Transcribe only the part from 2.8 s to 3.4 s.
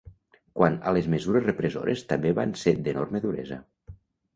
d'enorme